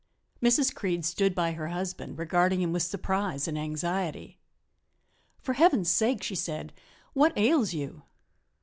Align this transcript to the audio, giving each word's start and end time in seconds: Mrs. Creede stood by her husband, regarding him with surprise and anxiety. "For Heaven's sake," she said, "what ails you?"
Mrs. 0.41 0.73
Creede 0.73 1.05
stood 1.05 1.35
by 1.35 1.51
her 1.51 1.67
husband, 1.67 2.17
regarding 2.17 2.59
him 2.59 2.73
with 2.73 2.81
surprise 2.81 3.47
and 3.47 3.55
anxiety. 3.55 4.39
"For 5.43 5.53
Heaven's 5.53 5.91
sake," 5.91 6.23
she 6.23 6.33
said, 6.33 6.73
"what 7.13 7.37
ails 7.37 7.75
you?" 7.75 8.01